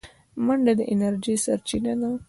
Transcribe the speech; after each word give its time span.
منډه 0.45 0.73
د 0.79 0.81
انرژۍ 0.93 1.35
سرچینه 1.45 1.93
ده 2.01 2.09